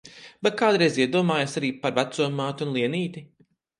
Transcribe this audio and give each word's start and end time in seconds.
Vai 0.45 0.51
kādreiz 0.61 0.95
iedomājies 1.03 1.53
arī 1.61 1.71
par 1.83 1.93
veco 1.99 2.31
māti 2.41 2.67
un 2.67 2.77
Lienīti? 2.79 3.25